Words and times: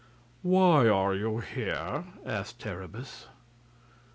"Why 0.41 0.87
are 0.89 1.13
you 1.13 1.41
here?" 1.41 2.05
asked 2.25 2.59
Terribus. 2.59 3.27